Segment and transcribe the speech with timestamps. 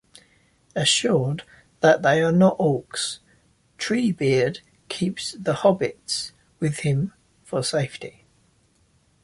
[0.75, 1.43] Assured
[1.81, 3.19] that they are not orcs,
[3.77, 8.25] Treebeard keeps the hobbits with him for safety.